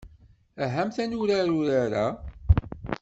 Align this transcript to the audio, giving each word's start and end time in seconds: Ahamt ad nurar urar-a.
Ahamt 0.63 0.97
ad 1.03 1.07
nurar 1.09 1.47
urar-a. 1.57 2.07